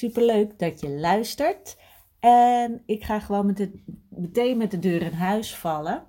Superleuk 0.00 0.58
dat 0.58 0.80
je 0.80 0.90
luistert. 0.90 1.76
En 2.20 2.82
ik 2.86 3.04
ga 3.04 3.20
gewoon 3.20 3.56
meteen 4.08 4.56
met 4.56 4.70
de 4.70 4.78
deur 4.78 5.02
in 5.02 5.12
huis 5.12 5.56
vallen. 5.56 6.06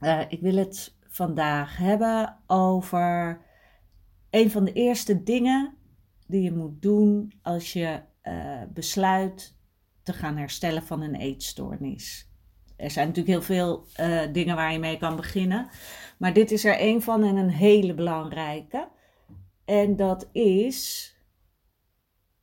Uh, 0.00 0.20
ik 0.28 0.40
wil 0.40 0.56
het 0.56 0.96
vandaag 1.08 1.76
hebben 1.76 2.38
over 2.46 3.40
een 4.30 4.50
van 4.50 4.64
de 4.64 4.72
eerste 4.72 5.22
dingen 5.22 5.76
die 6.26 6.42
je 6.42 6.52
moet 6.52 6.82
doen 6.82 7.32
als 7.42 7.72
je 7.72 8.00
uh, 8.22 8.62
besluit 8.68 9.56
te 10.02 10.12
gaan 10.12 10.36
herstellen 10.36 10.82
van 10.82 11.02
een 11.02 11.14
eetstoornis. 11.14 12.30
Er 12.76 12.90
zijn 12.90 13.06
natuurlijk 13.06 13.34
heel 13.34 13.56
veel 13.56 13.86
uh, 14.00 14.32
dingen 14.32 14.56
waar 14.56 14.72
je 14.72 14.78
mee 14.78 14.98
kan 14.98 15.16
beginnen, 15.16 15.68
maar 16.18 16.32
dit 16.32 16.50
is 16.50 16.64
er 16.64 16.76
een 16.80 17.02
van 17.02 17.24
en 17.24 17.36
een 17.36 17.50
hele 17.50 17.94
belangrijke. 17.94 18.88
En 19.64 19.96
dat 19.96 20.28
is 20.32 21.12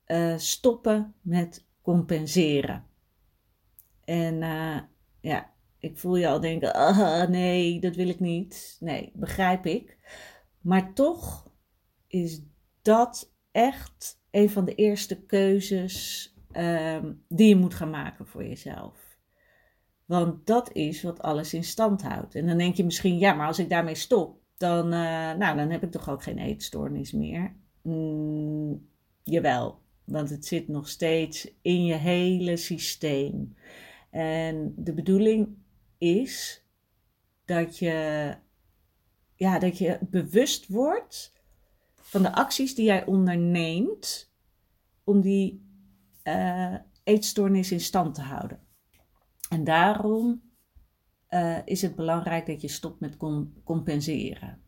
uh, 0.08 0.38
stoppen 0.38 1.16
met 1.22 1.66
compenseren. 1.82 2.86
En 4.04 4.42
uh, 4.42 4.80
ja, 5.20 5.54
ik 5.80 5.98
voel 5.98 6.16
je 6.16 6.28
al 6.28 6.40
denken, 6.40 6.74
ah, 6.74 7.30
nee, 7.30 7.80
dat 7.80 7.96
wil 7.96 8.08
ik 8.08 8.20
niet. 8.20 8.78
Nee, 8.80 9.12
begrijp 9.14 9.66
ik. 9.66 9.98
Maar 10.62 10.94
toch 10.94 11.52
is 12.08 12.42
dat 12.82 13.34
echt 13.52 14.22
een 14.32 14.50
van 14.50 14.66
de 14.66 14.76
eerste 14.76 15.26
keuzes 15.26 16.30
um, 16.52 17.24
die 17.28 17.48
je 17.48 17.56
moet 17.56 17.74
gaan 17.74 17.90
maken 17.90 18.28
voor 18.28 18.44
jezelf. 18.48 19.18
Want 20.06 20.46
dat 20.48 20.72
is 20.72 21.04
wat 21.04 21.22
alles 21.22 21.54
in 21.54 21.64
stand 21.64 22.02
houdt. 22.02 22.36
En 22.36 22.48
dan 22.48 22.58
denk 22.58 22.76
je 22.76 22.86
misschien, 22.86 23.18
ja, 23.18 23.34
maar 23.34 23.48
als 23.48 23.60
ik 23.60 23.70
daarmee 23.70 23.96
stop, 23.96 24.40
dan, 24.58 24.86
uh, 24.86 25.34
nou, 25.34 25.58
dan 25.58 25.70
heb 25.70 25.84
ik 25.84 25.92
toch 25.92 26.10
ook 26.10 26.24
geen 26.24 26.38
eetstoornis 26.38 27.12
meer. 27.12 27.56
Mm, 27.82 28.90
jawel, 29.24 29.82
want 30.06 30.30
het 30.30 30.46
zit 30.46 30.68
nog 30.68 30.90
steeds 30.90 31.52
in 31.62 31.86
je 31.86 31.94
hele 31.94 32.58
systeem. 32.58 33.56
En 34.10 34.74
de 34.78 34.94
bedoeling 34.94 35.58
is 35.98 36.64
dat 37.46 37.78
je, 37.78 38.36
ja, 39.36 39.60
dat 39.60 39.78
je 39.78 39.98
bewust 40.02 40.68
wordt 40.68 41.34
van 41.94 42.22
de 42.22 42.34
acties 42.34 42.76
die 42.76 42.86
jij 42.86 43.06
onderneemt 43.06 44.34
om 45.04 45.22
die 45.22 45.64
uh, 46.24 46.76
eetstoornis 47.04 47.72
in 47.72 47.80
stand 47.80 48.16
te 48.16 48.22
houden. 48.22 48.60
En 49.50 49.64
daarom 49.64 50.42
uh, 51.30 51.58
is 51.66 51.82
het 51.82 51.96
belangrijk 51.96 52.46
dat 52.46 52.62
je 52.62 52.68
stopt 52.68 53.00
met 53.00 53.18
compenseren. 53.64 54.62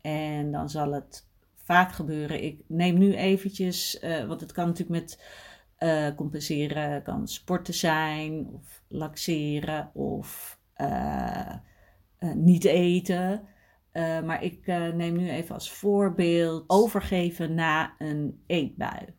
En 0.00 0.52
dan 0.52 0.70
zal 0.70 0.92
het 0.92 1.27
vaak 1.68 1.92
gebeuren. 1.92 2.42
Ik 2.42 2.60
neem 2.66 2.98
nu 2.98 3.14
eventjes, 3.14 4.02
uh, 4.02 4.24
want 4.24 4.40
het 4.40 4.52
kan 4.52 4.66
natuurlijk 4.66 5.00
met 5.00 5.22
uh, 5.78 6.14
compenseren, 6.16 7.02
kan 7.02 7.28
sporten 7.28 7.74
zijn, 7.74 8.46
of 8.46 8.82
laxeren, 8.88 9.90
of 9.94 10.60
uh, 10.76 11.54
niet 12.34 12.64
eten. 12.64 13.48
maar 14.24 14.42
ik 14.42 14.66
neem 14.94 15.16
nu 15.16 15.30
even 15.30 15.54
als 15.54 15.72
voorbeeld 15.72 16.64
overgeven 16.66 17.54
na 17.54 17.94
een 17.98 18.42
eetbui. 18.46 19.14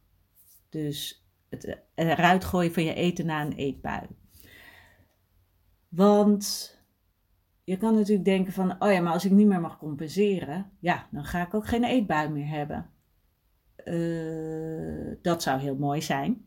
Dus 0.70 1.28
het 1.50 1.80
eruit 1.96 2.44
gooien 2.44 2.74
van 2.74 2.84
je 2.84 2.94
eten 2.94 3.26
na 3.26 3.42
een 3.42 3.54
eetbui. 3.54 4.08
Want 5.90 6.78
je 7.70 7.78
kan 7.78 7.96
natuurlijk 7.96 8.26
denken 8.26 8.54
van, 8.54 8.82
oh 8.82 8.92
ja, 8.92 9.02
maar 9.02 9.14
als 9.14 9.26
ik 9.26 9.32
niet 9.32 9.48
meer 9.48 9.62
mag 9.62 9.78
compenseren, 9.78 10.72
ja, 10.80 11.08
dan 11.12 11.26
ga 11.26 11.46
ik 11.46 11.54
ook 11.54 11.68
geen 11.68 11.84
eetbui 11.84 12.30
meer 12.30 12.48
hebben. 12.48 12.90
Uh, 13.86 15.16
dat 15.22 15.44
zou 15.44 15.60
heel 15.60 15.76
mooi 15.76 16.02
zijn. 16.02 16.46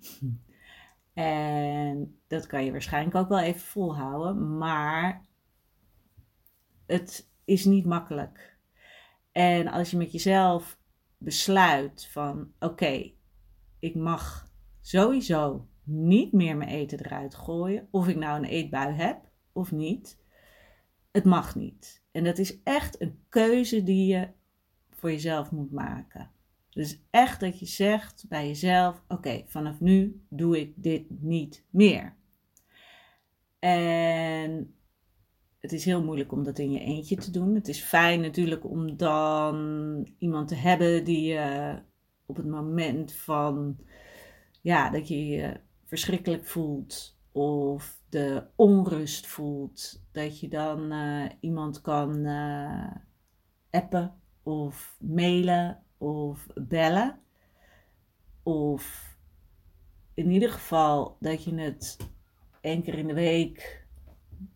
En 1.12 2.18
dat 2.26 2.46
kan 2.46 2.64
je 2.64 2.70
waarschijnlijk 2.70 3.16
ook 3.16 3.28
wel 3.28 3.40
even 3.40 3.60
volhouden, 3.60 4.58
maar 4.58 5.26
het 6.86 7.30
is 7.44 7.64
niet 7.64 7.86
makkelijk. 7.86 8.58
En 9.32 9.68
als 9.68 9.90
je 9.90 9.96
met 9.96 10.12
jezelf 10.12 10.78
besluit 11.18 12.08
van, 12.10 12.52
oké, 12.58 13.12
ik 13.78 13.94
mag 13.94 14.52
sowieso 14.80 15.68
niet 15.82 16.32
meer 16.32 16.56
mijn 16.56 16.70
eten 16.70 16.98
eruit 16.98 17.34
gooien, 17.34 17.88
of 17.90 18.08
ik 18.08 18.16
nou 18.16 18.38
een 18.38 18.50
eetbui 18.50 18.94
heb 18.94 19.30
of 19.52 19.72
niet 19.72 20.21
het 21.12 21.24
mag 21.24 21.54
niet. 21.54 22.02
En 22.10 22.24
dat 22.24 22.38
is 22.38 22.62
echt 22.62 23.00
een 23.00 23.18
keuze 23.28 23.82
die 23.82 24.06
je 24.06 24.28
voor 24.90 25.10
jezelf 25.10 25.50
moet 25.50 25.72
maken. 25.72 26.30
Dus 26.70 27.02
echt 27.10 27.40
dat 27.40 27.58
je 27.58 27.66
zegt 27.66 28.24
bij 28.28 28.46
jezelf: 28.46 29.02
oké, 29.08 29.42
vanaf 29.46 29.80
nu 29.80 30.24
doe 30.28 30.60
ik 30.60 30.72
dit 30.76 31.04
niet 31.08 31.64
meer. 31.70 32.16
En 33.58 34.74
het 35.58 35.72
is 35.72 35.84
heel 35.84 36.04
moeilijk 36.04 36.32
om 36.32 36.42
dat 36.42 36.58
in 36.58 36.70
je 36.70 36.80
eentje 36.80 37.16
te 37.16 37.30
doen. 37.30 37.54
Het 37.54 37.68
is 37.68 37.80
fijn 37.80 38.20
natuurlijk 38.20 38.64
om 38.64 38.96
dan 38.96 40.08
iemand 40.18 40.48
te 40.48 40.54
hebben 40.54 41.04
die 41.04 41.22
je 41.22 41.78
op 42.26 42.36
het 42.36 42.46
moment 42.46 43.12
van 43.12 43.76
ja, 44.60 44.90
dat 44.90 45.08
je 45.08 45.26
je 45.26 45.60
verschrikkelijk 45.84 46.46
voelt 46.46 47.16
of 47.32 48.02
de 48.08 48.46
onrust 48.56 49.26
voelt, 49.26 50.02
dat 50.12 50.40
je 50.40 50.48
dan 50.48 50.92
uh, 50.92 51.24
iemand 51.40 51.80
kan 51.80 52.16
uh, 52.16 52.90
appen 53.70 54.14
of 54.42 54.96
mailen 55.00 55.82
of 55.98 56.46
bellen. 56.54 57.20
Of 58.42 59.16
in 60.14 60.30
ieder 60.30 60.50
geval 60.50 61.16
dat 61.20 61.44
je 61.44 61.54
het 61.54 61.96
één 62.60 62.82
keer 62.82 62.98
in 62.98 63.06
de 63.06 63.14
week 63.14 63.86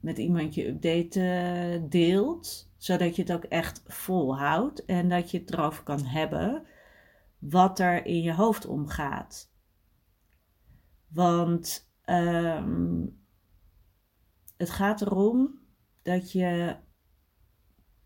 met 0.00 0.18
iemand 0.18 0.54
je 0.54 0.66
update 0.66 1.20
uh, 1.20 1.90
deelt, 1.90 2.70
zodat 2.76 3.16
je 3.16 3.22
het 3.22 3.32
ook 3.32 3.44
echt 3.44 3.82
volhoudt 3.86 4.84
en 4.84 5.08
dat 5.08 5.30
je 5.30 5.38
het 5.38 5.52
erover 5.52 5.82
kan 5.82 6.04
hebben 6.04 6.66
wat 7.38 7.78
er 7.78 8.06
in 8.06 8.22
je 8.22 8.34
hoofd 8.34 8.66
omgaat. 8.66 9.50
Want 11.08 11.90
um, 12.06 13.20
het 14.56 14.70
gaat 14.70 15.00
erom 15.00 15.60
dat 16.02 16.32
je 16.32 16.76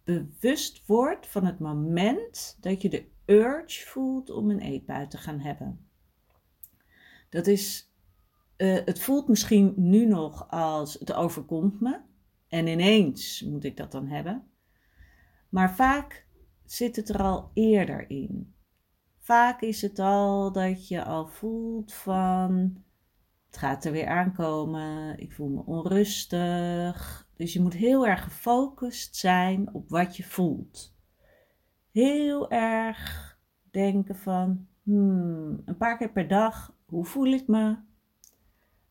bewust 0.05 0.87
wordt 0.87 1.27
van 1.27 1.45
het 1.45 1.59
moment 1.59 2.57
dat 2.61 2.83
je 2.83 2.89
de 2.89 3.09
urge 3.27 3.87
voelt 3.87 4.31
om 4.31 4.51
een 4.51 4.61
eetbui 4.61 5.07
te 5.07 5.19
gaan 5.19 5.41
hebben. 5.41 5.89
Dat 7.29 7.47
is, 7.47 7.93
uh, 8.57 8.79
het 8.85 9.01
voelt 9.01 9.29
misschien 9.29 9.73
nu 9.77 10.07
nog 10.07 10.51
als 10.51 10.95
het 10.95 11.13
overkomt 11.13 11.81
me 11.81 12.01
en 12.49 12.67
ineens 12.67 13.43
moet 13.43 13.65
ik 13.65 13.77
dat 13.77 13.93
dan 13.93 14.07
hebben. 14.07 14.51
Maar 15.49 15.75
vaak 15.75 16.27
zit 16.65 16.97
het 16.97 17.09
er 17.09 17.23
al 17.23 17.51
eerder 17.55 18.11
in. 18.11 18.55
Vaak 19.19 19.61
is 19.61 19.83
het 19.83 19.99
al 19.99 20.53
dat 20.53 20.89
je 20.89 21.05
al 21.05 21.27
voelt 21.27 21.93
van 21.93 22.83
het 23.51 23.59
gaat 23.59 23.85
er 23.85 23.93
weer 23.93 24.07
aankomen. 24.07 25.19
Ik 25.19 25.33
voel 25.33 25.49
me 25.49 25.63
onrustig. 25.65 27.29
Dus 27.37 27.53
je 27.53 27.61
moet 27.61 27.75
heel 27.75 28.07
erg 28.07 28.23
gefocust 28.23 29.17
zijn 29.17 29.75
op 29.75 29.89
wat 29.89 30.17
je 30.17 30.23
voelt. 30.23 30.95
Heel 31.91 32.51
erg 32.51 33.39
denken 33.71 34.17
van 34.17 34.67
hmm, 34.83 35.63
een 35.65 35.77
paar 35.77 35.99
keer 35.99 36.11
per 36.13 36.29
dag. 36.29 36.75
Hoe 36.87 37.05
voel 37.05 37.27
ik 37.27 37.47
me? 37.47 37.69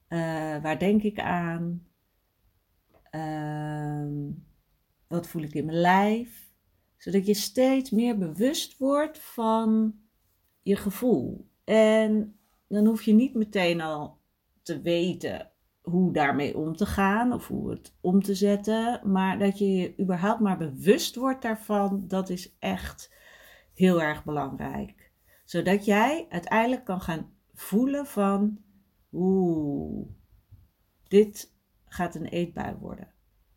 Uh, 0.10 0.62
waar 0.62 0.80
denk 0.80 1.02
ik 1.02 1.20
aan? 1.20 1.88
Ehm, 3.10 4.32
wat 5.08 5.28
voel 5.28 5.42
ik 5.42 5.54
in 5.54 5.66
mijn 5.66 5.80
lijf? 5.80 6.52
Zodat 6.98 7.26
je 7.26 7.34
steeds 7.34 7.90
meer 7.90 8.18
bewust 8.18 8.78
wordt 8.78 9.20
van 9.20 10.00
je 10.62 10.76
gevoel. 10.76 11.50
En 11.64 12.40
dan 12.68 12.86
hoef 12.86 13.02
je 13.02 13.14
niet 13.14 13.34
meteen 13.34 13.82
al 13.82 14.19
te 14.69 14.81
weten 14.81 15.51
hoe 15.81 16.13
daarmee 16.13 16.57
om 16.57 16.75
te 16.75 16.86
gaan 16.86 17.33
of 17.33 17.48
hoe 17.48 17.69
het 17.69 17.95
om 18.01 18.21
te 18.21 18.36
zetten. 18.36 19.01
Maar 19.04 19.39
dat 19.39 19.57
je 19.57 19.75
je 19.75 20.00
überhaupt 20.00 20.39
maar 20.39 20.57
bewust 20.57 21.16
wordt 21.16 21.42
daarvan, 21.42 22.07
dat 22.07 22.30
is 22.30 22.56
echt 22.60 23.13
heel 23.74 24.01
erg 24.01 24.24
belangrijk. 24.24 25.12
Zodat 25.45 25.86
jij 25.86 26.25
uiteindelijk 26.30 26.86
kan 26.86 27.01
gaan 27.01 27.31
voelen 27.54 28.06
van, 28.06 28.60
oeh, 29.12 30.07
dit 31.07 31.54
gaat 31.86 32.16
een 32.16 32.25
eetbui 32.25 32.75
worden. 32.80 33.13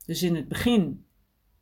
Dus 0.06 0.22
in 0.22 0.36
het 0.36 0.48
begin, 0.48 1.06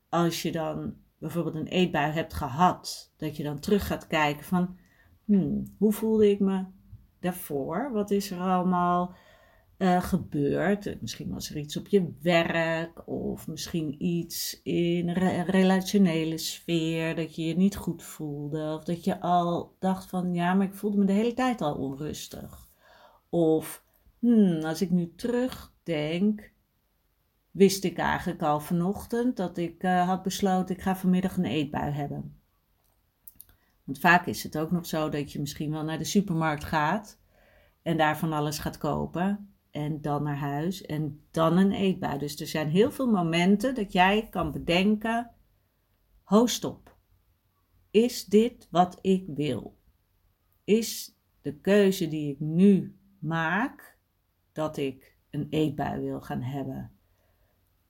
als 0.08 0.42
je 0.42 0.52
dan 0.52 0.94
bijvoorbeeld 1.18 1.54
een 1.54 1.66
eetbui 1.66 2.12
hebt 2.12 2.34
gehad, 2.34 3.14
dat 3.16 3.36
je 3.36 3.42
dan 3.42 3.60
terug 3.60 3.86
gaat 3.86 4.06
kijken 4.06 4.44
van, 4.44 4.78
hmm, 5.24 5.74
hoe 5.78 5.92
voelde 5.92 6.30
ik 6.30 6.40
me 6.40 6.64
daarvoor? 7.20 7.90
Wat 7.92 8.10
is 8.10 8.30
er 8.30 8.40
allemaal 8.40 9.14
uh, 9.80 10.02
gebeurd? 10.02 11.00
Misschien 11.00 11.30
was 11.30 11.50
er 11.50 11.56
iets 11.56 11.76
op 11.76 11.88
je 11.88 12.12
werk 12.22 13.08
of 13.08 13.46
misschien 13.46 14.04
iets 14.04 14.60
in 14.62 15.08
een 15.08 15.44
relationele 15.44 16.38
sfeer 16.38 17.14
dat 17.14 17.34
je 17.34 17.44
je 17.44 17.56
niet 17.56 17.76
goed 17.76 18.02
voelde 18.02 18.74
of 18.74 18.84
dat 18.84 19.04
je 19.04 19.20
al 19.20 19.76
dacht 19.78 20.06
van, 20.06 20.34
ja, 20.34 20.54
maar 20.54 20.66
ik 20.66 20.74
voelde 20.74 20.98
me 20.98 21.04
de 21.04 21.12
hele 21.12 21.34
tijd 21.34 21.60
al 21.60 21.74
onrustig. 21.74 22.68
Of, 23.28 23.84
hmm, 24.18 24.64
als 24.64 24.82
ik 24.82 24.90
nu 24.90 25.12
terugdenk, 25.16 26.52
wist 27.50 27.84
ik 27.84 27.98
eigenlijk 27.98 28.42
al 28.42 28.60
vanochtend 28.60 29.36
dat 29.36 29.56
ik 29.56 29.82
uh, 29.82 30.08
had 30.08 30.22
besloten, 30.22 30.74
ik 30.74 30.82
ga 30.82 30.96
vanmiddag 30.96 31.36
een 31.36 31.44
eetbui 31.44 31.92
hebben. 31.92 32.40
Want 33.84 33.98
vaak 33.98 34.26
is 34.26 34.42
het 34.42 34.58
ook 34.58 34.70
nog 34.70 34.86
zo 34.86 35.08
dat 35.08 35.32
je 35.32 35.40
misschien 35.40 35.70
wel 35.70 35.84
naar 35.84 35.98
de 35.98 36.04
supermarkt 36.04 36.64
gaat 36.64 37.18
en 37.82 37.96
daar 37.96 38.18
van 38.18 38.32
alles 38.32 38.58
gaat 38.58 38.78
kopen 38.78 39.49
en 39.70 40.00
dan 40.00 40.22
naar 40.22 40.38
huis 40.38 40.82
en 40.82 41.24
dan 41.30 41.56
een 41.56 41.72
eetbui. 41.72 42.18
Dus 42.18 42.40
er 42.40 42.46
zijn 42.46 42.68
heel 42.68 42.90
veel 42.90 43.10
momenten 43.10 43.74
dat 43.74 43.92
jij 43.92 44.28
kan 44.28 44.52
bedenken, 44.52 45.30
ho 46.22 46.46
stop, 46.46 46.96
is 47.90 48.24
dit 48.24 48.68
wat 48.70 48.98
ik 49.00 49.26
wil? 49.26 49.78
Is 50.64 51.16
de 51.40 51.54
keuze 51.54 52.08
die 52.08 52.32
ik 52.32 52.40
nu 52.40 52.98
maak 53.18 53.98
dat 54.52 54.76
ik 54.76 55.16
een 55.30 55.46
eetbui 55.50 56.00
wil 56.00 56.20
gaan 56.20 56.42
hebben 56.42 56.92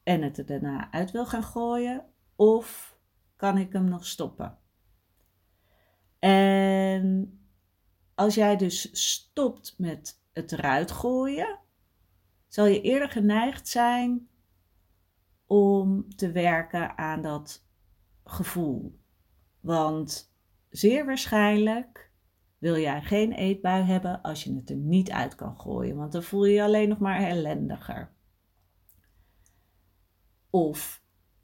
en 0.02 0.22
het 0.22 0.38
er 0.38 0.46
daarna 0.46 0.92
uit 0.92 1.10
wil 1.10 1.26
gaan 1.26 1.42
gooien? 1.42 2.04
Of 2.36 2.98
kan 3.36 3.58
ik 3.58 3.72
hem 3.72 3.84
nog 3.84 4.06
stoppen? 4.06 4.58
En 6.18 7.38
als 8.14 8.34
jij 8.34 8.56
dus 8.56 8.88
stopt 9.12 9.74
met 9.78 10.22
het 10.32 10.52
eruit 10.52 10.90
gooien, 10.90 11.58
zal 12.50 12.66
je 12.66 12.80
eerder 12.80 13.08
geneigd 13.08 13.68
zijn 13.68 14.28
om 15.46 16.14
te 16.16 16.32
werken 16.32 16.98
aan 16.98 17.22
dat 17.22 17.66
gevoel. 18.24 18.98
Want 19.60 20.34
zeer 20.68 21.06
waarschijnlijk 21.06 22.12
wil 22.58 22.76
jij 22.76 23.02
geen 23.02 23.32
eetbui 23.32 23.84
hebben 23.84 24.22
als 24.22 24.44
je 24.44 24.54
het 24.54 24.70
er 24.70 24.76
niet 24.76 25.10
uit 25.10 25.34
kan 25.34 25.60
gooien, 25.60 25.96
want 25.96 26.12
dan 26.12 26.22
voel 26.22 26.44
je 26.44 26.54
je 26.54 26.62
alleen 26.62 26.88
nog 26.88 26.98
maar 26.98 27.20
ellendiger. 27.20 28.12
Of 30.50 31.02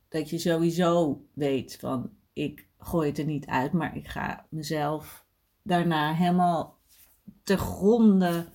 dat 0.08 0.30
je 0.30 0.38
sowieso 0.38 1.24
weet 1.34 1.76
van 1.76 2.10
ik 2.32 2.68
gooi 2.78 3.08
het 3.08 3.18
er 3.18 3.24
niet 3.24 3.46
uit, 3.46 3.72
maar 3.72 3.96
ik 3.96 4.08
ga 4.08 4.46
mezelf 4.50 5.26
daarna 5.62 6.14
helemaal 6.14 6.78
te 7.42 7.56
gronden 7.56 8.52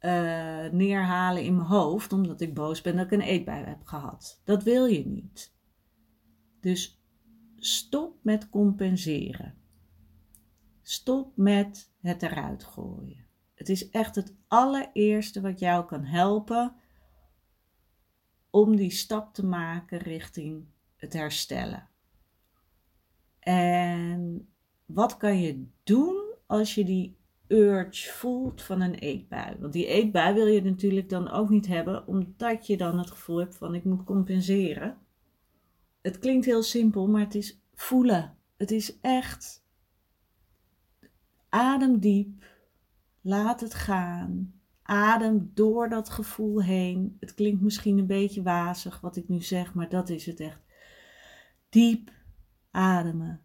uh, 0.00 0.70
neerhalen 0.72 1.42
in 1.42 1.56
mijn 1.56 1.68
hoofd, 1.68 2.12
omdat 2.12 2.40
ik 2.40 2.54
boos 2.54 2.80
ben 2.80 2.96
dat 2.96 3.04
ik 3.04 3.10
een 3.10 3.20
eetbui 3.20 3.64
heb 3.64 3.84
gehad. 3.84 4.40
Dat 4.44 4.62
wil 4.62 4.86
je 4.86 5.06
niet. 5.06 5.54
Dus 6.60 7.02
stop 7.56 8.16
met 8.22 8.48
compenseren. 8.48 9.54
Stop 10.82 11.36
met 11.36 11.92
het 12.00 12.22
eruit 12.22 12.64
gooien. 12.64 13.26
Het 13.54 13.68
is 13.68 13.90
echt 13.90 14.14
het 14.14 14.34
allereerste 14.48 15.40
wat 15.40 15.58
jou 15.58 15.86
kan 15.86 16.04
helpen 16.04 16.74
om 18.50 18.76
die 18.76 18.90
stap 18.90 19.34
te 19.34 19.46
maken 19.46 19.98
richting 19.98 20.64
het 20.96 21.12
herstellen. 21.12 21.88
En 23.38 24.48
wat 24.84 25.16
kan 25.16 25.40
je 25.40 25.66
doen 25.82 26.34
als 26.46 26.74
je 26.74 26.84
die 26.84 27.16
urge 27.48 28.12
voelt 28.12 28.62
van 28.62 28.80
een 28.80 28.94
eetbui? 28.94 29.56
Want 29.60 29.72
die 29.72 29.86
eetbui 29.86 30.34
wil 30.34 30.46
je 30.46 30.62
natuurlijk 30.62 31.08
dan 31.08 31.30
ook 31.30 31.48
niet 31.48 31.66
hebben, 31.66 32.06
omdat 32.06 32.66
je 32.66 32.76
dan 32.76 32.98
het 32.98 33.10
gevoel 33.10 33.38
hebt 33.38 33.56
van 33.56 33.74
ik 33.74 33.84
moet 33.84 34.04
compenseren. 34.04 34.98
Het 36.00 36.18
klinkt 36.18 36.46
heel 36.46 36.62
simpel, 36.62 37.08
maar 37.08 37.20
het 37.20 37.34
is 37.34 37.60
voelen. 37.74 38.36
Het 38.56 38.70
is 38.70 39.00
echt 39.00 39.64
adem 41.48 41.98
diep, 41.98 42.44
laat 43.20 43.60
het 43.60 43.74
gaan. 43.74 44.54
Adem 44.82 45.50
door 45.54 45.88
dat 45.88 46.08
gevoel 46.08 46.62
heen. 46.62 47.16
Het 47.20 47.34
klinkt 47.34 47.60
misschien 47.60 47.98
een 47.98 48.06
beetje 48.06 48.42
wazig 48.42 49.00
wat 49.00 49.16
ik 49.16 49.28
nu 49.28 49.40
zeg, 49.40 49.74
maar 49.74 49.88
dat 49.88 50.08
is 50.08 50.26
het 50.26 50.40
echt. 50.40 50.60
Diep 51.68 52.10
ademen. 52.70 53.40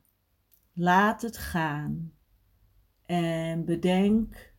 Laat 0.74 1.22
het 1.22 1.38
gaan. 1.38 2.14
En 3.12 3.66
bedenk 3.66 4.54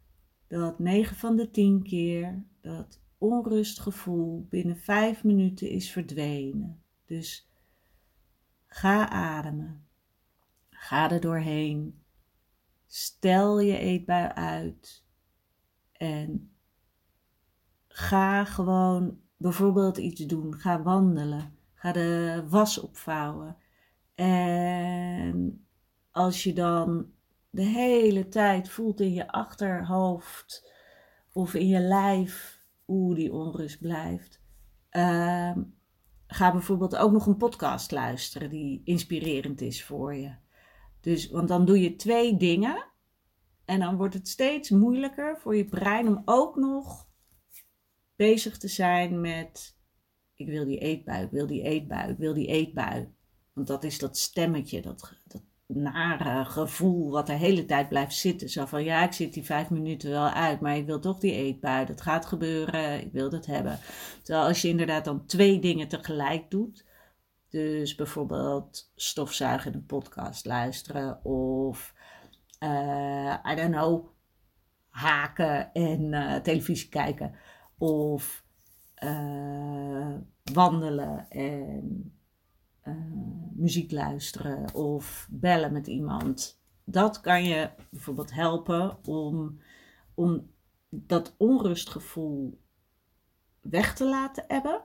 dat 0.46 0.78
9 0.78 1.16
van 1.16 1.36
de 1.36 1.50
10 1.50 1.82
keer 1.82 2.44
dat 2.60 3.02
onrustgevoel 3.18 4.46
binnen 4.48 4.76
5 4.76 5.24
minuten 5.24 5.70
is 5.70 5.90
verdwenen. 5.90 6.82
Dus 7.04 7.50
ga 8.66 9.08
ademen. 9.08 9.86
Ga 10.70 11.10
er 11.10 11.20
doorheen. 11.20 12.02
Stel 12.86 13.60
je 13.60 13.78
eetbui 13.78 14.28
uit. 14.28 15.04
En 15.92 16.50
ga 17.88 18.44
gewoon 18.44 19.20
bijvoorbeeld 19.36 19.98
iets 19.98 20.26
doen. 20.26 20.54
Ga 20.54 20.82
wandelen. 20.82 21.56
Ga 21.74 21.92
de 21.92 22.44
was 22.48 22.80
opvouwen. 22.80 23.56
En 24.14 25.66
als 26.10 26.42
je 26.42 26.52
dan 26.52 27.11
de 27.52 27.62
hele 27.62 28.28
tijd 28.28 28.68
voelt 28.68 29.00
in 29.00 29.12
je 29.12 29.28
achterhoofd 29.28 30.70
of 31.32 31.54
in 31.54 31.68
je 31.68 31.80
lijf 31.80 32.60
hoe 32.84 33.14
die 33.14 33.32
onrust 33.32 33.80
blijft. 33.80 34.40
Uh, 34.90 35.56
ga 36.26 36.52
bijvoorbeeld 36.52 36.96
ook 36.96 37.12
nog 37.12 37.26
een 37.26 37.36
podcast 37.36 37.90
luisteren 37.90 38.50
die 38.50 38.80
inspirerend 38.84 39.60
is 39.60 39.84
voor 39.84 40.14
je. 40.14 40.34
Dus, 41.00 41.30
want 41.30 41.48
dan 41.48 41.64
doe 41.64 41.80
je 41.80 41.96
twee 41.96 42.36
dingen 42.36 42.84
en 43.64 43.80
dan 43.80 43.96
wordt 43.96 44.14
het 44.14 44.28
steeds 44.28 44.70
moeilijker 44.70 45.38
voor 45.38 45.56
je 45.56 45.64
brein 45.64 46.08
om 46.08 46.22
ook 46.24 46.56
nog 46.56 47.08
bezig 48.16 48.58
te 48.58 48.68
zijn 48.68 49.20
met 49.20 49.76
ik 50.34 50.46
wil 50.46 50.64
die 50.64 50.78
eetbui, 50.78 51.24
ik 51.24 51.30
wil 51.30 51.46
die 51.46 51.62
eetbui, 51.62 52.10
ik 52.10 52.18
wil 52.18 52.34
die 52.34 52.46
eetbui. 52.46 53.14
Want 53.52 53.66
dat 53.66 53.84
is 53.84 53.98
dat 53.98 54.18
stemmetje, 54.18 54.82
dat, 54.82 55.16
dat 55.26 55.42
nare 55.74 56.44
gevoel 56.44 57.10
wat 57.10 57.26
de 57.26 57.32
hele 57.32 57.64
tijd 57.64 57.88
blijft 57.88 58.14
zitten. 58.14 58.48
Zo 58.48 58.64
van 58.66 58.84
ja, 58.84 59.04
ik 59.04 59.12
zit 59.12 59.34
die 59.34 59.44
vijf 59.44 59.70
minuten 59.70 60.10
wel 60.10 60.28
uit, 60.28 60.60
maar 60.60 60.76
ik 60.76 60.86
wil 60.86 61.00
toch 61.00 61.18
die 61.18 61.32
eetbui. 61.32 61.86
Dat 61.86 62.00
gaat 62.00 62.26
gebeuren, 62.26 63.00
ik 63.00 63.12
wil 63.12 63.30
dat 63.30 63.46
hebben. 63.46 63.78
Terwijl 64.22 64.46
als 64.46 64.62
je 64.62 64.68
inderdaad 64.68 65.04
dan 65.04 65.26
twee 65.26 65.58
dingen 65.58 65.88
tegelijk 65.88 66.50
doet. 66.50 66.90
Dus 67.48 67.94
bijvoorbeeld 67.94 68.92
stofzuigen 68.94 69.72
en 69.72 69.78
een 69.78 69.86
podcast 69.86 70.46
luisteren 70.46 71.24
of 71.24 71.94
uh, 72.62 73.34
I 73.52 73.54
don't 73.54 73.70
know, 73.70 74.06
haken 74.88 75.72
en 75.72 76.12
uh, 76.12 76.34
televisie 76.34 76.88
kijken 76.88 77.34
of 77.78 78.44
uh, 79.04 80.14
wandelen 80.52 81.26
en 81.28 82.12
uh, 82.84 82.94
muziek 83.52 83.90
luisteren 83.90 84.74
of 84.74 85.28
bellen 85.30 85.72
met 85.72 85.86
iemand. 85.86 86.60
Dat 86.84 87.20
kan 87.20 87.44
je 87.44 87.70
bijvoorbeeld 87.90 88.32
helpen 88.32 89.04
om, 89.06 89.60
om 90.14 90.50
dat 90.88 91.34
onrustgevoel 91.36 92.60
weg 93.60 93.94
te 93.94 94.08
laten 94.08 94.44
hebben. 94.48 94.84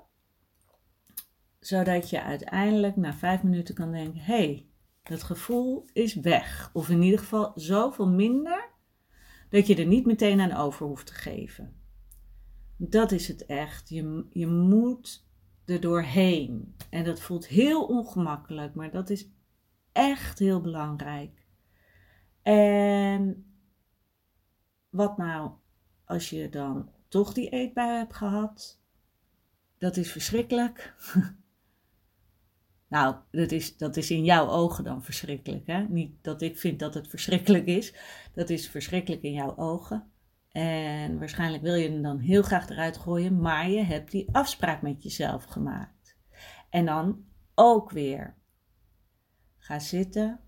Zodat 1.59 2.09
je 2.09 2.21
uiteindelijk 2.21 2.95
na 2.95 3.13
vijf 3.13 3.43
minuten 3.43 3.75
kan 3.75 3.91
denken: 3.91 4.21
hé, 4.21 4.35
hey, 4.35 4.69
dat 5.03 5.23
gevoel 5.23 5.85
is 5.93 6.15
weg. 6.15 6.69
Of 6.73 6.89
in 6.89 7.01
ieder 7.01 7.19
geval 7.19 7.51
zoveel 7.55 8.09
minder 8.09 8.69
dat 9.49 9.67
je 9.67 9.75
er 9.75 9.85
niet 9.85 10.05
meteen 10.05 10.41
aan 10.41 10.51
over 10.51 10.85
hoeft 10.85 11.05
te 11.05 11.13
geven. 11.13 11.75
Dat 12.77 13.11
is 13.11 13.27
het 13.27 13.45
echt. 13.45 13.89
Je, 13.89 14.25
je 14.29 14.47
moet 14.47 15.26
er 15.67 15.81
doorheen. 15.81 16.75
En 16.89 17.03
dat 17.03 17.19
voelt 17.19 17.47
heel 17.47 17.85
ongemakkelijk, 17.85 18.75
maar 18.75 18.91
dat 18.91 19.09
is 19.09 19.29
echt 19.91 20.39
heel 20.39 20.61
belangrijk. 20.61 21.45
En 22.41 23.45
wat 24.89 25.17
nou 25.17 25.51
als 26.05 26.29
je 26.29 26.49
dan 26.49 26.89
toch 27.07 27.33
die 27.33 27.49
eetbui 27.49 27.97
hebt 27.97 28.15
gehad? 28.15 28.79
Dat 29.77 29.97
is 29.97 30.11
verschrikkelijk. 30.11 30.95
nou, 32.87 33.15
dat 33.31 33.51
is, 33.51 33.77
dat 33.77 33.97
is 33.97 34.11
in 34.11 34.23
jouw 34.23 34.49
ogen 34.49 34.83
dan 34.83 35.03
verschrikkelijk. 35.03 35.67
Hè? 35.67 35.83
Niet 35.83 36.23
dat 36.23 36.41
ik 36.41 36.57
vind 36.57 36.79
dat 36.79 36.93
het 36.93 37.07
verschrikkelijk 37.07 37.65
is. 37.65 37.93
Dat 38.33 38.49
is 38.49 38.69
verschrikkelijk 38.69 39.21
in 39.21 39.33
jouw 39.33 39.57
ogen. 39.57 40.11
En 40.51 41.19
waarschijnlijk 41.19 41.63
wil 41.63 41.75
je 41.75 41.89
hem 41.89 42.01
dan 42.01 42.19
heel 42.19 42.41
graag 42.41 42.69
eruit 42.69 42.97
gooien, 42.97 43.39
maar 43.39 43.69
je 43.69 43.83
hebt 43.83 44.11
die 44.11 44.29
afspraak 44.31 44.81
met 44.81 45.03
jezelf 45.03 45.43
gemaakt. 45.43 46.17
En 46.69 46.85
dan 46.85 47.25
ook 47.55 47.91
weer. 47.91 48.35
Ga 49.57 49.79
zitten, 49.79 50.39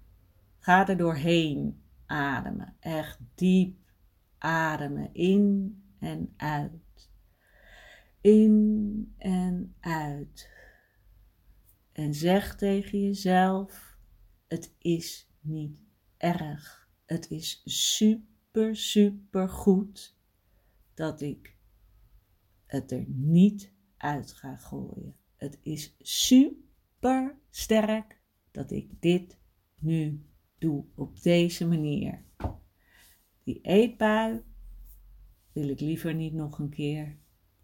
ga 0.59 0.87
er 0.87 0.97
doorheen 0.97 1.83
ademen. 2.05 2.75
Echt 2.79 3.19
diep 3.35 3.77
ademen, 4.37 5.13
in 5.13 5.77
en 5.99 6.33
uit. 6.37 7.11
In 8.21 9.13
en 9.17 9.75
uit. 9.79 10.49
En 11.91 12.13
zeg 12.13 12.55
tegen 12.55 13.01
jezelf: 13.01 13.97
het 14.47 14.75
is 14.77 15.31
niet 15.39 15.83
erg. 16.17 16.89
Het 17.05 17.29
is 17.29 17.61
super 17.65 18.38
super, 18.59 18.75
super 18.75 19.49
goed 19.49 20.17
dat 20.93 21.21
ik 21.21 21.55
het 22.65 22.91
er 22.91 23.05
niet 23.07 23.73
uit 23.97 24.31
ga 24.31 24.55
gooien. 24.55 25.15
Het 25.35 25.59
is 25.61 25.95
super 25.99 27.35
sterk 27.49 28.21
dat 28.51 28.71
ik 28.71 29.01
dit 29.01 29.37
nu 29.79 30.25
doe 30.57 30.85
op 30.95 31.21
deze 31.21 31.67
manier. 31.67 32.23
Die 33.43 33.59
eetbui 33.61 34.41
wil 35.51 35.69
ik 35.69 35.79
liever 35.79 36.13
niet 36.13 36.33
nog 36.33 36.59
een 36.59 36.69
keer. 36.69 37.17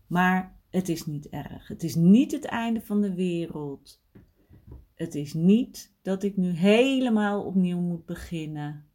Maar 0.07 0.59
het 0.69 0.89
is 0.89 1.05
niet 1.05 1.29
erg. 1.29 1.67
Het 1.67 1.83
is 1.83 1.95
niet 1.95 2.31
het 2.31 2.45
einde 2.45 2.81
van 2.81 3.01
de 3.01 3.13
wereld. 3.13 4.03
Het 4.93 5.15
is 5.15 5.33
niet 5.33 5.95
dat 6.01 6.23
ik 6.23 6.37
nu 6.37 6.49
helemaal 6.49 7.43
opnieuw 7.43 7.79
moet 7.79 8.05
beginnen. 8.05 8.85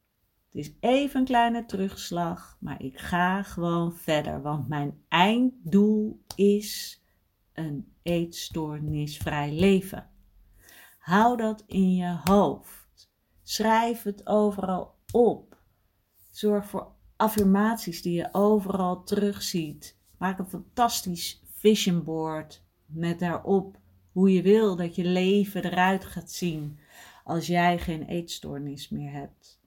Het 0.51 0.65
is 0.65 0.73
even 0.81 1.21
een 1.21 1.27
kleine 1.27 1.65
terugslag, 1.65 2.57
maar 2.61 2.83
ik 2.83 2.99
ga 2.99 3.43
gewoon 3.43 3.97
verder, 3.97 4.43
want 4.43 4.69
mijn 4.69 5.03
einddoel 5.09 6.25
is 6.35 7.03
een 7.53 7.93
eetstoornisvrij 8.03 9.53
leven. 9.53 10.11
Hou 10.99 11.37
dat 11.37 11.65
in 11.67 11.95
je 11.95 12.19
hoofd. 12.25 13.11
Schrijf 13.43 14.03
het 14.03 14.27
overal 14.27 14.95
op. 15.13 15.63
Zorg 16.31 16.67
voor 16.67 16.93
affirmaties 17.17 18.03
die 18.03 18.15
je 18.15 18.29
overal 18.33 19.03
terugziet. 19.03 19.99
Maak 20.19 20.39
een 20.39 20.47
fantastisch 20.47 21.43
vision 21.55 22.05
board 22.05 22.65
met 22.87 23.19
daarop 23.19 23.79
hoe 24.13 24.33
je 24.33 24.43
wil 24.43 24.77
dat 24.77 24.95
je 24.95 25.05
leven 25.05 25.65
eruit 25.65 26.05
gaat 26.05 26.31
zien 26.31 26.79
als 27.25 27.47
jij 27.47 27.79
geen 27.79 28.03
eetstoornis 28.03 28.89
meer 28.89 29.13
hebt. 29.13 29.60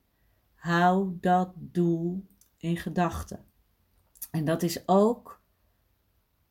Hou 0.63 1.17
dat 1.19 1.53
doel 1.55 2.27
in 2.57 2.77
gedachten. 2.77 3.45
En 4.31 4.45
dat 4.45 4.63
is 4.63 4.87
ook 4.87 5.41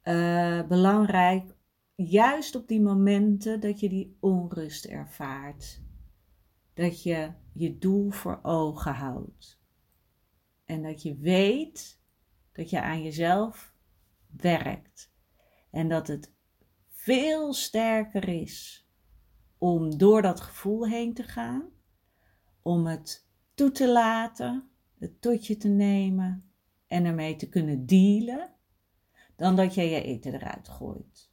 uh, 0.04 0.66
belangrijk, 0.66 1.56
juist 1.94 2.54
op 2.54 2.68
die 2.68 2.80
momenten 2.80 3.60
dat 3.60 3.80
je 3.80 3.88
die 3.88 4.16
onrust 4.20 4.84
ervaart. 4.84 5.82
Dat 6.74 7.02
je 7.02 7.32
je 7.52 7.78
doel 7.78 8.10
voor 8.10 8.38
ogen 8.42 8.94
houdt. 8.94 9.60
En 10.64 10.82
dat 10.82 11.02
je 11.02 11.16
weet 11.16 12.02
dat 12.52 12.70
je 12.70 12.82
aan 12.82 13.02
jezelf 13.02 13.74
werkt. 14.36 15.12
En 15.70 15.88
dat 15.88 16.06
het 16.06 16.34
veel 16.88 17.52
sterker 17.52 18.28
is 18.28 18.88
om 19.58 19.98
door 19.98 20.22
dat 20.22 20.40
gevoel 20.40 20.88
heen 20.88 21.14
te 21.14 21.22
gaan, 21.22 21.70
om 22.62 22.86
het 22.86 23.30
toe 23.54 23.70
te 23.70 23.92
laten, 23.92 24.68
het 24.98 25.20
tot 25.20 25.46
je 25.46 25.56
te 25.56 25.68
nemen 25.68 26.50
en 26.86 27.04
ermee 27.04 27.36
te 27.36 27.48
kunnen 27.48 27.86
dealen, 27.86 28.54
dan 29.36 29.56
dat 29.56 29.74
jij 29.74 29.90
je 29.90 30.02
eten 30.02 30.34
eruit 30.34 30.68
gooit. 30.68 31.30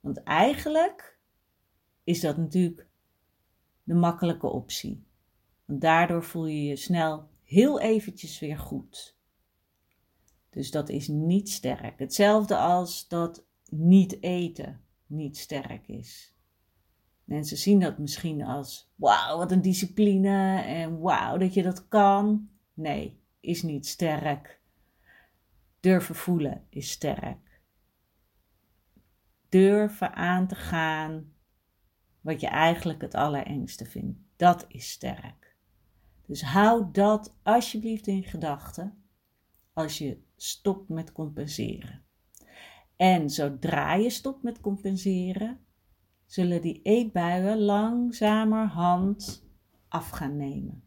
Want 0.00 0.22
eigenlijk 0.22 1.18
is 2.04 2.20
dat 2.20 2.36
natuurlijk 2.36 2.88
de 3.82 3.94
makkelijke 3.94 4.46
optie. 4.46 5.04
Want 5.64 5.80
daardoor 5.80 6.24
voel 6.24 6.46
je 6.46 6.64
je 6.64 6.76
snel 6.76 7.28
heel 7.42 7.80
eventjes 7.80 8.38
weer 8.38 8.58
goed. 8.58 9.16
Dus 10.50 10.70
dat 10.70 10.88
is 10.88 11.08
niet 11.08 11.50
sterk. 11.50 11.98
Hetzelfde 11.98 12.56
als 12.56 13.08
dat 13.08 13.44
niet 13.70 14.22
eten 14.22 14.84
niet 15.06 15.38
sterk 15.38 15.88
is. 15.88 16.31
Mensen 17.32 17.56
zien 17.56 17.80
dat 17.80 17.98
misschien 17.98 18.44
als 18.44 18.92
wauw, 18.94 19.36
wat 19.36 19.52
een 19.52 19.62
discipline 19.62 20.62
en 20.62 21.00
wauw 21.00 21.36
dat 21.36 21.54
je 21.54 21.62
dat 21.62 21.88
kan. 21.88 22.48
Nee, 22.74 23.20
is 23.40 23.62
niet 23.62 23.86
sterk. 23.86 24.60
Durven 25.80 26.14
voelen 26.14 26.66
is 26.68 26.90
sterk. 26.90 27.60
Durven 29.48 30.14
aan 30.14 30.46
te 30.46 30.54
gaan 30.54 31.32
wat 32.20 32.40
je 32.40 32.46
eigenlijk 32.46 33.00
het 33.00 33.14
allerengste 33.14 33.84
vindt. 33.84 34.18
Dat 34.36 34.64
is 34.68 34.90
sterk. 34.90 35.56
Dus 36.26 36.42
hou 36.42 36.88
dat 36.92 37.34
alsjeblieft 37.42 38.06
in 38.06 38.22
gedachten 38.24 39.04
als 39.72 39.98
je 39.98 40.22
stopt 40.36 40.88
met 40.88 41.12
compenseren. 41.12 42.02
En 42.96 43.30
zodra 43.30 43.94
je 43.94 44.10
stopt 44.10 44.42
met 44.42 44.60
compenseren, 44.60 45.60
zullen 46.32 46.62
die 46.62 46.82
eetbuien 46.82 47.58
langzamerhand 47.58 49.46
af 49.88 50.10
gaan 50.10 50.36
nemen. 50.36 50.84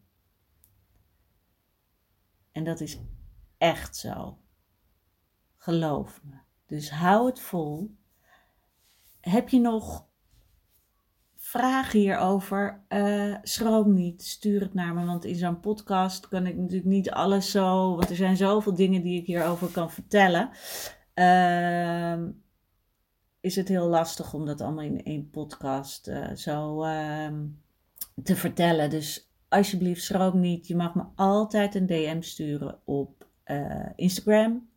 En 2.52 2.64
dat 2.64 2.80
is 2.80 3.00
echt 3.58 3.96
zo. 3.96 4.38
Geloof 5.56 6.20
me. 6.24 6.36
Dus 6.66 6.90
hou 6.90 7.26
het 7.26 7.40
vol. 7.40 7.96
Heb 9.20 9.48
je 9.48 9.60
nog 9.60 10.06
vragen 11.36 11.98
hierover? 11.98 12.84
Uh, 12.88 13.36
schroom 13.42 13.94
niet, 13.94 14.22
stuur 14.22 14.60
het 14.60 14.74
naar 14.74 14.94
me. 14.94 15.04
Want 15.04 15.24
in 15.24 15.36
zo'n 15.36 15.60
podcast 15.60 16.28
kan 16.28 16.46
ik 16.46 16.56
natuurlijk 16.56 16.88
niet 16.88 17.10
alles 17.10 17.50
zo. 17.50 17.96
Want 17.96 18.10
er 18.10 18.16
zijn 18.16 18.36
zoveel 18.36 18.74
dingen 18.74 19.02
die 19.02 19.20
ik 19.20 19.26
hierover 19.26 19.68
kan 19.68 19.90
vertellen. 19.90 20.50
Uh, 21.14 22.28
is 23.46 23.56
het 23.56 23.68
heel 23.68 23.86
lastig 23.86 24.34
om 24.34 24.46
dat 24.46 24.60
allemaal 24.60 24.84
in 24.84 25.02
één 25.02 25.30
podcast 25.30 26.08
uh, 26.08 26.34
zo 26.34 26.84
uh, 26.84 27.32
te 28.22 28.36
vertellen. 28.36 28.90
Dus 28.90 29.30
alsjeblieft, 29.48 30.02
schroom 30.02 30.40
niet. 30.40 30.66
Je 30.66 30.76
mag 30.76 30.94
me 30.94 31.04
altijd 31.14 31.74
een 31.74 31.86
DM 31.86 32.20
sturen 32.20 32.78
op 32.84 33.28
uh, 33.46 33.88
Instagram. 33.96 34.68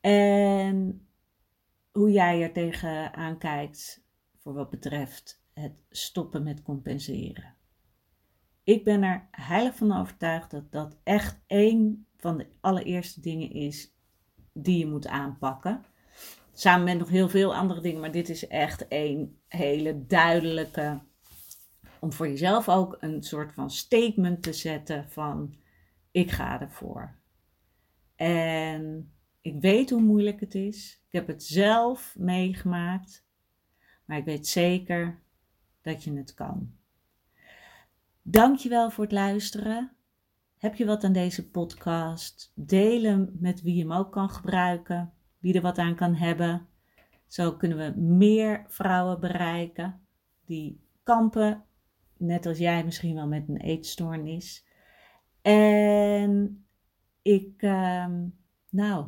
En 0.00 1.06
hoe 1.92 2.10
jij 2.10 2.42
er 2.42 2.52
tegenaan 2.52 3.38
kijkt 3.38 4.04
voor 4.38 4.54
wat 4.54 4.70
betreft 4.70 5.42
het 5.52 5.72
stoppen 5.90 6.42
met 6.42 6.62
compenseren. 6.62 7.56
Ik 8.64 8.84
ben 8.84 9.02
er 9.02 9.28
heilig 9.30 9.76
van 9.76 9.98
overtuigd 9.98 10.50
dat 10.50 10.72
dat 10.72 10.98
echt 11.02 11.42
een 11.46 12.06
van 12.16 12.38
de 12.38 12.46
allereerste 12.60 13.20
dingen 13.20 13.50
is 13.50 13.94
die 14.52 14.78
je 14.78 14.86
moet 14.86 15.06
aanpakken. 15.06 15.84
Samen 16.52 16.84
met 16.84 16.98
nog 16.98 17.08
heel 17.08 17.28
veel 17.28 17.54
andere 17.54 17.80
dingen, 17.80 18.00
maar 18.00 18.12
dit 18.12 18.28
is 18.28 18.46
echt 18.46 18.86
een 18.88 19.40
hele 19.48 20.06
duidelijke 20.06 21.02
om 22.02 22.12
voor 22.12 22.28
jezelf 22.28 22.68
ook 22.68 22.96
een 23.00 23.22
soort 23.22 23.52
van 23.52 23.70
statement 23.70 24.42
te 24.42 24.52
zetten 24.52 25.10
van 25.10 25.54
ik 26.10 26.30
ga 26.30 26.60
ervoor. 26.60 27.14
En 28.14 29.12
ik 29.40 29.60
weet 29.60 29.90
hoe 29.90 30.00
moeilijk 30.00 30.40
het 30.40 30.54
is. 30.54 31.02
Ik 31.06 31.12
heb 31.12 31.26
het 31.26 31.42
zelf 31.42 32.14
meegemaakt. 32.18 33.26
Maar 34.04 34.16
ik 34.16 34.24
weet 34.24 34.46
zeker 34.46 35.18
dat 35.82 36.04
je 36.04 36.12
het 36.12 36.34
kan. 36.34 36.72
Dankjewel 38.22 38.90
voor 38.90 39.04
het 39.04 39.12
luisteren. 39.12 39.92
Heb 40.58 40.74
je 40.74 40.84
wat 40.84 41.04
aan 41.04 41.12
deze 41.12 41.50
podcast? 41.50 42.52
Deel 42.54 43.02
hem 43.02 43.36
met 43.38 43.62
wie 43.62 43.80
hem 43.80 43.92
ook 43.92 44.12
kan 44.12 44.30
gebruiken, 44.30 45.12
wie 45.38 45.54
er 45.54 45.62
wat 45.62 45.78
aan 45.78 45.94
kan 45.94 46.14
hebben. 46.14 46.66
Zo 47.26 47.56
kunnen 47.56 47.78
we 47.78 48.00
meer 48.00 48.64
vrouwen 48.68 49.20
bereiken 49.20 50.06
die 50.44 50.80
kampen, 51.02 51.64
net 52.22 52.46
als 52.46 52.58
jij 52.58 52.84
misschien 52.84 53.14
wel 53.14 53.26
met 53.26 53.48
een 53.48 53.60
eetstoornis. 53.60 54.66
En 55.42 56.64
ik, 57.22 57.62
ehm, 57.62 58.26
nou, 58.70 59.06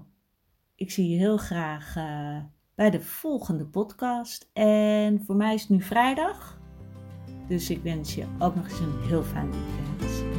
ik 0.74 0.90
zie 0.90 1.08
je 1.08 1.18
heel 1.18 1.36
graag 1.36 1.96
uh, 1.96 2.38
bij 2.74 2.90
de 2.90 3.00
volgende 3.00 3.66
podcast. 3.66 4.50
En 4.52 5.24
voor 5.24 5.36
mij 5.36 5.54
is 5.54 5.60
het 5.60 5.70
nu 5.70 5.80
vrijdag. 5.80 6.60
Dus 7.48 7.70
ik 7.70 7.82
wens 7.82 8.14
je 8.14 8.26
ook 8.38 8.54
nog 8.54 8.64
eens 8.64 8.80
een 8.80 9.02
heel 9.02 9.22
fijn 9.22 9.50
weekend. 9.50 10.33